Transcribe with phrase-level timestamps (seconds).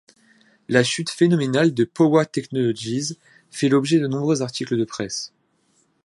[0.67, 3.19] La chute phénoménale de Powa Technologies
[3.51, 5.31] fait l'objet de nombreux articles de presse.